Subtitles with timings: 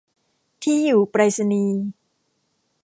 [0.63, 1.81] ที่อยู่ไปรษณีย์